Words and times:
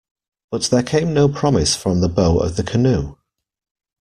But 0.49 0.63
there 0.63 0.81
came 0.81 1.13
no 1.13 1.29
promise 1.29 1.75
from 1.75 2.01
the 2.01 2.09
bow 2.09 2.39
of 2.39 2.55
the 2.55 2.63
canoe. 2.63 3.17